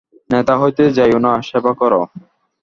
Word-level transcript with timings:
নেতা 0.29 0.53
হইতে 0.61 0.83
যাইও 0.97 1.19
না, 1.25 1.31
সেবা 1.49 1.71
কর। 1.79 1.93